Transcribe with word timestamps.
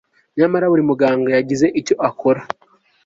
nyamara 0.37 0.71
buri 0.71 0.83
muganga 0.89 1.29
yagize 1.37 1.65
icyo 1.79 1.95
akora 2.09 2.41